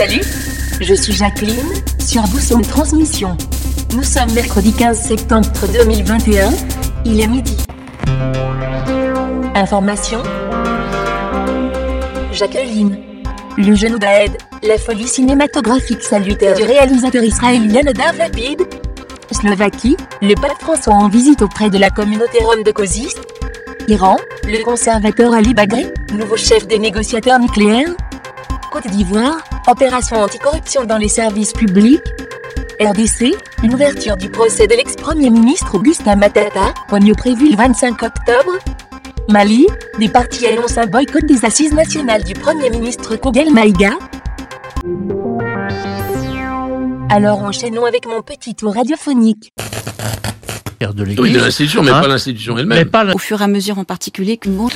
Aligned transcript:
Salut, 0.00 0.22
je 0.80 0.94
suis 0.94 1.12
Jacqueline, 1.12 1.74
sur 1.98 2.22
Bousson 2.28 2.62
Transmission. 2.62 3.36
Nous 3.94 4.02
sommes 4.02 4.32
mercredi 4.32 4.72
15 4.72 4.98
septembre 4.98 5.50
2021, 5.74 6.48
il 7.04 7.20
est 7.20 7.26
midi. 7.26 7.54
Information 9.54 10.22
Jacqueline. 12.32 12.96
Le 13.58 13.74
genou 13.74 13.98
d'Aed, 13.98 14.38
la 14.62 14.78
folie 14.78 15.06
cinématographique 15.06 16.00
salutaire 16.00 16.56
du 16.56 16.62
réalisateur 16.62 17.22
israélien 17.22 17.82
Nadav 17.82 18.16
Lapid. 18.16 18.62
Slovaquie, 19.30 19.98
le 20.22 20.34
pape 20.34 20.62
François 20.62 20.94
en 20.94 21.10
visite 21.10 21.42
auprès 21.42 21.68
de 21.68 21.76
la 21.76 21.90
communauté 21.90 22.38
rome 22.42 22.62
de 22.62 22.72
Kosis. 22.72 23.16
Iran, 23.86 24.16
le 24.44 24.64
conservateur 24.64 25.34
Ali 25.34 25.52
Bagré, 25.52 25.92
nouveau 26.14 26.38
chef 26.38 26.66
des 26.66 26.78
négociateurs 26.78 27.38
nucléaires. 27.38 27.94
Côte 28.70 28.86
d'Ivoire, 28.86 29.38
opération 29.66 30.16
anticorruption 30.18 30.84
dans 30.84 30.96
les 30.96 31.08
services 31.08 31.52
publics. 31.52 32.02
RDC, 32.80 33.34
l'ouverture 33.64 34.16
du 34.16 34.30
procès 34.30 34.68
de 34.68 34.74
l'ex-premier 34.74 35.28
ministre 35.28 35.74
Augustin 35.74 36.14
Matata, 36.14 36.72
au 36.92 37.14
prévu 37.14 37.50
le 37.50 37.56
25 37.56 38.02
octobre. 38.02 38.58
Mali, 39.28 39.66
des 39.98 40.08
partis 40.08 40.46
annoncent 40.46 40.80
un 40.80 40.86
boycott 40.86 41.24
des 41.24 41.44
assises 41.44 41.72
nationales 41.72 42.22
du 42.22 42.34
Premier 42.34 42.70
ministre 42.70 43.16
Kogel 43.16 43.52
Maïga. 43.52 43.90
Alors 47.08 47.42
enchaînons 47.42 47.86
avec 47.86 48.06
mon 48.06 48.22
petit 48.22 48.54
tour 48.54 48.74
radiophonique. 48.74 49.52
De 50.88 51.04
l'église. 51.04 51.20
Oui, 51.20 51.32
de 51.32 51.38
l'institution, 51.38 51.82
mais 51.82 51.90
Hein 51.90 52.00
pas 52.00 52.08
l'institution 52.08 52.54
Mais 52.54 52.62
elle-même. 52.62 52.88
pas 52.88 53.04
la- 53.04 53.14
au 53.14 53.18
fur 53.18 53.40
et 53.40 53.44
à 53.44 53.48
mesure 53.48 53.78
en 53.78 53.84
particulier 53.84 54.38
que 54.38 54.48
nous 54.48 54.70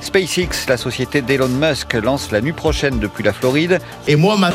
SpaceX, 0.00 0.66
la 0.68 0.76
société 0.76 1.22
d'Elon 1.22 1.48
Musk, 1.48 1.94
lance 1.94 2.32
la 2.32 2.40
nuit 2.40 2.52
prochaine 2.52 2.98
depuis 2.98 3.22
la 3.22 3.32
Floride 3.32 3.78
Et 4.08 4.16
moi, 4.16 4.36
ma... 4.36 4.50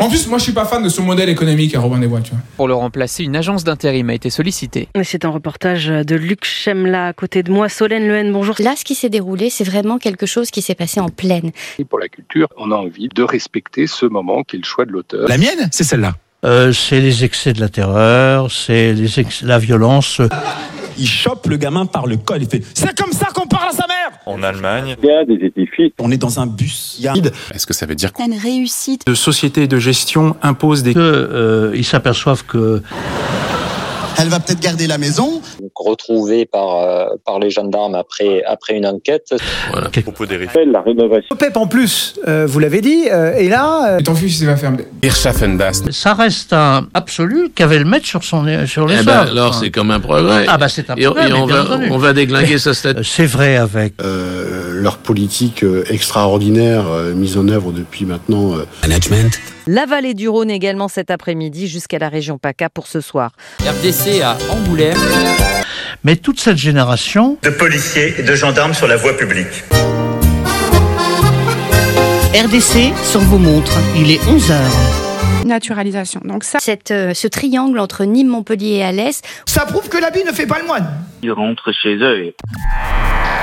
En 0.00 0.08
plus, 0.10 0.26
moi, 0.26 0.38
je 0.38 0.42
suis 0.44 0.52
pas 0.52 0.64
fan 0.66 0.82
de 0.82 0.88
ce 0.88 1.00
modèle 1.00 1.28
économique 1.28 1.74
à 1.74 1.80
Robin 1.80 1.98
des 1.98 2.06
Bois, 2.08 2.20
tu 2.20 2.30
vois. 2.32 2.40
Pour 2.56 2.68
le 2.68 2.74
remplacer, 2.74 3.22
une 3.24 3.36
agence 3.36 3.64
d'intérim 3.64 4.10
a 4.10 4.14
été 4.14 4.28
sollicitée. 4.28 4.88
C'est 5.04 5.24
un 5.24 5.30
reportage 5.30 5.86
de 5.86 6.16
Luc 6.16 6.44
Chemla 6.44 7.06
à 7.08 7.12
côté 7.12 7.42
de 7.42 7.50
moi. 7.52 7.68
Solène 7.68 8.06
Lehen, 8.08 8.32
bonjour. 8.32 8.56
Là, 8.58 8.74
ce 8.76 8.84
qui 8.84 8.94
s'est 8.94 9.08
déroulé, 9.08 9.48
c'est 9.48 9.64
vraiment 9.64 9.98
quelque 9.98 10.26
chose 10.26 10.50
qui 10.50 10.60
s'est 10.60 10.74
passé 10.74 11.00
en 11.00 11.08
pleine. 11.08 11.50
Et 11.78 11.84
pour 11.84 11.98
la 12.00 12.08
culture, 12.08 12.48
on 12.58 12.72
a 12.72 12.74
envie 12.74 13.08
de 13.14 13.22
respecter 13.22 13.86
ce 13.86 14.04
moment 14.06 14.42
qui 14.42 14.56
est 14.56 14.58
le 14.58 14.64
choix 14.64 14.84
de 14.84 14.90
l'auteur. 14.92 15.28
La 15.28 15.38
mienne, 15.38 15.68
c'est 15.72 15.84
celle-là. 15.84 16.14
Euh, 16.46 16.72
c'est 16.72 17.00
les 17.00 17.24
excès 17.24 17.52
de 17.52 17.60
la 17.60 17.68
terreur, 17.68 18.50
c'est 18.52 18.92
les 18.92 19.20
ex- 19.20 19.42
la 19.42 19.58
violence. 19.58 20.20
Il 20.98 21.06
chope 21.08 21.46
le 21.48 21.56
gamin 21.56 21.84
par 21.86 22.06
le 22.06 22.16
col. 22.16 22.42
Il 22.42 22.48
fait 22.48 22.62
C'est 22.72 22.96
comme 22.98 23.12
ça 23.12 23.26
qu'on 23.34 23.46
parle 23.46 23.68
à 23.68 23.72
sa 23.72 23.86
mère 23.86 24.18
En 24.26 24.42
Allemagne, 24.42 24.96
Il 25.02 25.08
y 25.08 25.12
a 25.12 25.24
des 25.24 25.34
édifices. 25.44 25.92
on 25.98 26.10
est 26.10 26.16
dans 26.16 26.40
un 26.40 26.46
bus. 26.46 26.96
Il 26.98 27.04
y 27.04 27.08
a 27.08 27.14
Est-ce 27.52 27.66
que 27.66 27.74
ça 27.74 27.84
veut 27.84 27.94
dire 27.96 28.12
Une 28.24 28.32
réussite. 28.38 29.06
De 29.06 29.14
sociétés 29.14 29.66
de 29.66 29.78
gestion 29.78 30.36
imposent 30.42 30.82
des... 30.82 30.94
Que 30.94 31.00
euh, 31.00 31.72
ils 31.74 31.84
s'aperçoivent 31.84 32.44
que 32.46 32.82
Elle 34.18 34.28
va 34.28 34.40
peut-être 34.40 34.60
garder 34.60 34.86
la 34.86 34.98
maison. 34.98 35.42
Donc, 35.60 35.72
retrouvés 35.74 36.46
par, 36.46 36.76
euh, 36.76 37.06
par 37.24 37.38
les 37.38 37.50
gendarmes 37.50 37.94
après, 37.94 38.42
après 38.46 38.74
une 38.74 38.86
enquête. 38.86 39.34
Voilà. 39.72 39.90
Propos 39.90 40.26
des 40.26 40.38
La 40.38 40.80
rénovation. 40.82 41.36
PEP 41.36 41.56
en 41.56 41.66
plus, 41.66 42.14
euh, 42.28 42.46
vous 42.46 42.58
l'avez 42.58 42.80
dit, 42.80 43.04
euh, 43.10 43.34
et 43.36 43.48
là, 43.48 43.96
euh, 43.96 44.00
Ton 44.00 44.14
fils, 44.14 44.40
il 44.40 44.46
va 44.46 44.56
faire... 44.56 44.72
Ça 45.90 46.14
reste 46.14 46.52
un 46.52 46.88
absolu 46.94 47.50
qu'avait 47.54 47.78
le 47.78 47.84
maître 47.84 48.06
sur 48.06 48.24
son 48.24 48.66
sur 48.66 48.86
les 48.86 48.96
Eh 49.00 49.04
ben, 49.04 49.20
alors 49.20 49.54
c'est 49.54 49.70
comme 49.70 49.90
un 49.90 50.00
progrès. 50.00 50.44
ah 50.48 50.58
bah 50.58 50.68
c'est 50.68 50.90
un 50.90 50.94
et, 50.96 51.04
problème, 51.04 51.28
et 51.28 51.32
on, 51.32 51.46
bien 51.46 51.62
va, 51.62 51.78
on 51.90 51.98
va 51.98 52.12
déglinguer 52.12 52.58
sa 52.58 52.74
statue. 52.74 53.04
C'est 53.04 53.26
vrai 53.26 53.56
avec 53.56 53.94
leur 54.86 54.98
politique 54.98 55.64
euh, 55.64 55.82
extraordinaire 55.90 56.86
euh, 56.86 57.12
mise 57.12 57.36
en 57.36 57.48
œuvre 57.48 57.72
depuis 57.72 58.04
maintenant 58.04 58.56
euh, 58.56 58.64
management. 58.82 59.36
La 59.66 59.84
vallée 59.84 60.14
du 60.14 60.28
Rhône 60.28 60.48
également 60.48 60.86
cet 60.86 61.10
après-midi 61.10 61.66
jusqu'à 61.66 61.98
la 61.98 62.08
région 62.08 62.38
PACA 62.38 62.70
pour 62.70 62.86
ce 62.86 63.00
soir. 63.00 63.32
RDC 63.62 64.22
à 64.22 64.38
Angoulême. 64.48 64.96
mais 66.04 66.14
toute 66.14 66.38
cette 66.38 66.56
génération 66.56 67.36
De 67.42 67.50
policiers 67.50 68.14
et 68.16 68.22
de 68.22 68.34
gendarmes 68.36 68.74
sur 68.74 68.86
la 68.86 68.94
voie 68.96 69.16
publique. 69.16 69.64
RDC 72.32 72.94
sur 73.02 73.20
vos 73.22 73.38
montres, 73.38 73.76
il 73.96 74.12
est 74.12 74.22
11h. 74.30 74.54
Naturalisation. 75.46 76.20
Donc 76.24 76.44
ça, 76.44 76.58
Cette, 76.60 76.92
euh, 76.92 77.12
ce 77.12 77.26
triangle 77.26 77.80
entre 77.80 78.04
Nîmes, 78.04 78.28
Montpellier 78.28 78.74
et 78.76 78.84
Alès, 78.84 79.20
Ça 79.46 79.66
prouve 79.66 79.88
que 79.88 79.98
l'habit 79.98 80.22
ne 80.22 80.30
fait 80.30 80.46
pas 80.46 80.60
le 80.60 80.66
moine. 80.66 80.86
Ils 81.24 81.32
rentrent 81.32 81.72
chez 81.72 81.96
eux. 81.96 82.34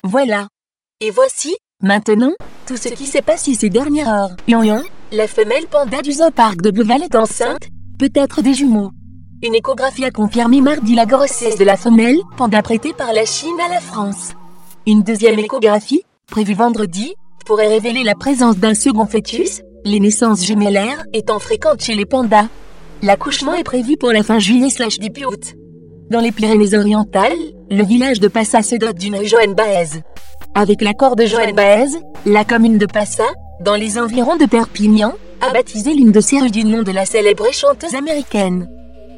Voilà. 0.06 0.48
Et 1.06 1.12
voici, 1.12 1.54
maintenant, 1.82 2.32
tout 2.66 2.78
ce 2.78 2.88
qui 2.88 3.06
s'est 3.06 3.22
passé 3.22 3.56
ces 3.56 3.70
dernières 3.70 4.08
heures. 4.08 4.38
Lion, 4.48 4.82
la 5.12 5.28
femelle 5.28 5.68
panda 5.70 6.02
du 6.02 6.14
zooparc 6.14 6.62
de 6.62 6.72
Beauval 6.72 7.04
est 7.04 7.16
enceinte, 7.16 7.68
peut-être 8.00 8.42
des 8.42 8.54
jumeaux. 8.54 8.90
Une 9.42 9.54
échographie 9.54 10.06
a 10.06 10.12
confirmé 10.12 10.62
mardi 10.62 10.96
la 10.96 11.06
grossesse 11.06 11.58
de 11.58 11.66
la 11.66 11.76
femelle 11.76 12.22
panda 12.38 12.62
prêtée 12.62 12.94
par 12.94 13.12
la 13.12 13.26
Chine 13.26 13.60
à 13.66 13.68
la 13.68 13.82
France. 13.82 14.32
Une 14.88 15.04
deuxième 15.04 15.38
échographie, 15.40 16.06
prévue 16.28 16.54
vendredi, 16.54 17.16
pourrait 17.46 17.68
révéler 17.68 18.04
la 18.04 18.16
présence 18.16 18.56
d'un 18.56 18.74
second 18.74 19.06
fœtus, 19.06 19.62
les 19.84 20.00
naissances 20.00 20.46
gémellaires 20.46 21.04
étant 21.12 21.40
fréquentes 21.40 21.84
chez 21.84 21.96
les 21.96 22.06
pandas. 22.06 22.48
L'accouchement 23.02 23.56
est 23.56 23.66
prévu 23.66 23.98
pour 23.98 24.14
la 24.14 24.24
fin 24.24 24.40
juillet 24.40 24.70
slash 24.70 25.00
début 25.00 25.26
août. 25.26 25.56
Dans 26.10 26.22
les 26.22 26.32
Pyrénées-Orientales, 26.32 27.34
le 27.70 27.84
village 27.84 28.22
de 28.22 28.30
Passa 28.30 28.62
se 28.62 28.78
dote 28.78 28.98
d'une 28.98 29.22
Joanne 29.26 29.54
Baez. 29.54 30.02
Avec 30.56 30.84
l'accord 30.84 31.16
de 31.16 31.26
Joanne 31.26 31.56
Baez, 31.56 31.98
la 32.28 32.46
commune 32.46 32.78
de 32.78 32.86
Passa, 32.86 33.24
dans 33.62 33.74
les 33.74 33.98
environs 33.98 34.36
de 34.36 34.46
Perpignan, 34.46 35.14
a 35.42 35.52
baptisé 35.52 35.96
l'une 35.96 36.12
de 36.12 36.22
ses 36.22 36.40
rues 36.40 36.52
du 36.52 36.64
nom 36.64 36.84
de 36.84 36.92
la 36.92 37.08
célèbre 37.08 37.52
chanteuse 37.52 37.96
américaine. 37.96 38.70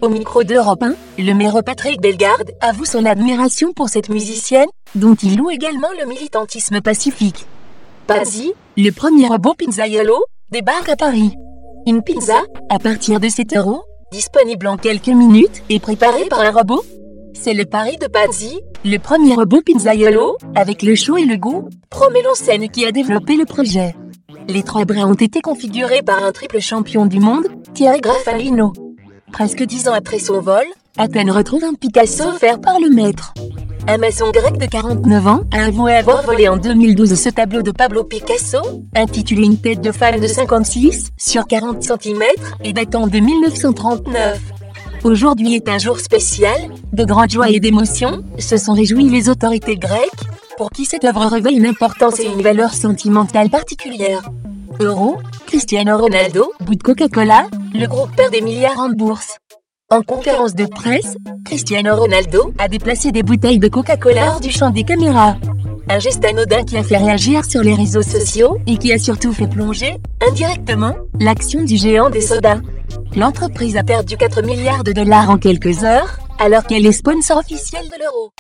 Au 0.02 0.08
micro 0.08 0.46
d'Europe 0.46 0.84
1, 0.84 0.94
le 1.18 1.34
maire 1.34 1.62
Patrick 1.66 2.00
Bellegarde 2.00 2.52
avoue 2.62 2.86
son 2.86 3.06
admiration 3.06 3.74
pour 3.74 3.90
cette 3.90 4.08
musicienne, 4.08 4.70
dont 4.96 5.16
il 5.16 5.36
loue 5.38 5.50
également 5.50 5.90
le 6.00 6.08
militantisme 6.08 6.80
pacifique. 6.80 7.46
Pazzi, 8.08 8.54
le 8.78 8.92
premier 8.92 9.28
robot 9.28 9.56
pizzaiolo, 9.56 10.24
débarque 10.52 10.88
à 10.88 10.96
Paris. 10.96 11.34
Une 11.86 12.02
pizza, 12.02 12.44
à 12.70 12.80
partir 12.80 13.20
de 13.20 13.28
7 13.28 13.58
euros, 13.58 13.84
disponible 14.10 14.68
en 14.68 14.78
quelques 14.78 15.10
minutes 15.10 15.64
et 15.70 15.82
préparée 15.82 16.26
par 16.30 16.40
un 16.40 16.52
robot. 16.52 16.82
C'est 17.36 17.54
le 17.54 17.66
pari 17.66 17.98
de 17.98 18.08
Pazzi, 18.08 18.60
le 18.84 18.98
premier 18.98 19.36
robot 19.36 19.62
pizzaiolo, 19.62 20.38
avec 20.56 20.82
le 20.82 20.96
chaud 20.96 21.18
et 21.18 21.26
le 21.26 21.38
goût, 21.38 21.70
promet 21.90 22.24
l'enseigne 22.24 22.70
qui 22.70 22.86
a 22.86 22.92
développé 22.92 23.36
le 23.36 23.46
projet. 23.46 23.96
Les 24.48 24.64
trois 24.64 24.86
bras 24.86 25.06
ont 25.06 25.14
été 25.14 25.42
configurés 25.42 26.02
par 26.02 26.24
un 26.24 26.32
triple 26.32 26.60
champion 26.60 27.06
du 27.06 27.20
monde, 27.20 27.48
Thierry 27.74 28.02
Graffalino. 28.02 28.74
Presque 29.32 29.64
dix 29.64 29.88
ans 29.88 29.94
après 29.94 30.20
son 30.20 30.40
vol, 30.42 30.66
Athènes 30.98 31.30
retrouve 31.30 31.64
un 31.66 31.74
Picasso 31.74 32.24
offert 32.24 32.60
par 32.60 32.80
le 32.80 32.90
maître. 32.90 33.34
Un 33.88 33.98
maçon 33.98 34.32
grec 34.32 34.58
de 34.58 34.66
49 34.66 35.28
ans 35.28 35.42
a 35.52 35.66
avoué 35.66 35.94
avoir 35.94 36.24
volé 36.24 36.48
en 36.48 36.58
2012 36.58 37.14
ce 37.14 37.30
tableau 37.30 37.62
de 37.62 37.72
Pablo 37.72 38.04
Picasso, 38.04 38.60
intitulé 38.96 39.44
Une 39.44 39.60
tête 39.60 39.82
de 39.82 39.92
femme 39.92 40.20
de 40.20 40.28
56 40.28 41.12
sur 41.18 41.46
40 41.46 41.84
cm 41.84 42.24
et 42.64 42.74
datant 42.74 43.06
de 43.06 43.20
1939. 43.20 44.55
Aujourd'hui 45.06 45.54
est 45.54 45.70
un 45.70 45.78
jour 45.78 46.00
spécial, 46.00 46.60
de 46.92 47.06
grande 47.06 47.30
joie 47.30 47.52
et 47.52 47.60
d'émotion, 47.60 48.24
se 48.40 48.58
sont 48.58 48.74
réjouies 48.74 49.08
les 49.08 49.30
autorités 49.30 49.76
grecques, 49.76 50.10
pour 50.58 50.72
qui 50.72 50.84
cette 50.84 51.06
œuvre 51.06 51.28
revêt 51.28 51.54
une 51.54 51.68
importance 51.68 52.20
et 52.20 52.26
une 52.26 52.42
valeur 52.42 52.74
sentimentale 52.74 53.52
particulière. 53.52 54.28
Euro, 54.80 55.18
Cristiano 55.46 55.96
Ronaldo, 55.96 56.52
bout 56.62 56.74
de 56.74 56.82
Coca-Cola, 56.82 57.46
le 57.76 57.86
groupe 57.86 58.16
perd 58.16 58.32
des 58.32 58.42
milliards 58.42 58.80
en 58.80 58.90
bourse. 58.90 59.38
En 59.92 60.02
conférence 60.02 60.56
de 60.56 60.66
presse, 60.66 61.18
Cristiano 61.46 61.96
Ronaldo 61.96 62.52
a 62.58 62.68
déplacé 62.68 63.12
des 63.12 63.22
bouteilles 63.22 63.60
de 63.60 63.68
Coca-Cola 63.68 64.32
hors 64.32 64.40
du 64.40 64.50
champ 64.50 64.72
des 64.72 64.86
caméras. 64.86 65.36
Un 65.88 66.00
geste 66.00 66.26
anodin 66.26 66.64
qui 66.64 66.78
a 66.78 66.84
fait 66.84 66.98
réagir 66.98 67.46
sur 67.46 67.62
les 67.62 67.76
réseaux 67.76 68.02
sociaux 68.02 68.58
et 68.66 68.78
qui 68.78 68.92
a 68.92 68.98
surtout 68.98 69.34
fait 69.34 69.46
plonger, 69.46 69.98
indirectement, 70.28 70.96
l'action 71.20 71.64
du 71.64 71.78
géant 71.78 72.10
des 72.10 72.22
sodas. 72.22 72.58
L'entreprise 73.16 73.78
a 73.78 73.84
perdu 73.84 74.18
4 74.18 74.42
milliards 74.44 74.84
de 74.84 74.92
dollars 74.92 75.30
en 75.30 75.38
quelques 75.38 75.84
heures, 75.84 76.20
alors 76.40 76.64
qu'elle 76.64 76.86
est 76.86 76.92
sponsor 76.92 77.38
officiel 77.38 77.84
de 77.86 78.04
l'euro. 78.04 78.32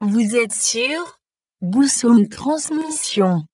Vous 0.00 0.36
êtes 0.36 0.52
sûr? 0.52 1.18
Boussoum 1.60 2.28
Transmission. 2.28 3.44